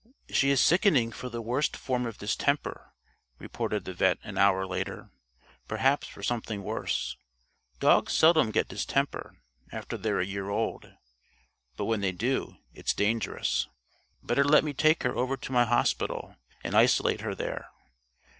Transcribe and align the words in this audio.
"She 0.31 0.49
is 0.49 0.59
sickening 0.59 1.11
for 1.11 1.29
the 1.29 1.43
worst 1.43 1.77
form 1.77 2.07
of 2.07 2.17
distemper," 2.17 2.91
reported 3.37 3.85
the 3.85 3.93
vet' 3.93 4.17
an 4.23 4.35
hour 4.35 4.65
later, 4.65 5.11
"perhaps 5.67 6.07
for 6.07 6.23
something 6.23 6.63
worse. 6.63 7.17
Dogs 7.79 8.11
seldom 8.11 8.49
get 8.49 8.67
distemper 8.67 9.37
after 9.71 9.99
they're 9.99 10.19
a 10.19 10.25
year 10.25 10.49
old, 10.49 10.91
but 11.77 11.85
when 11.85 12.01
they 12.01 12.11
do 12.13 12.57
it's 12.73 12.95
dangerous. 12.95 13.67
Better 14.23 14.43
let 14.43 14.63
me 14.63 14.73
take 14.73 15.03
her 15.03 15.15
over 15.15 15.37
to 15.37 15.51
my 15.51 15.65
hospital 15.65 16.35
and 16.63 16.73
isolate 16.73 17.21
her 17.21 17.35
there. 17.35 17.69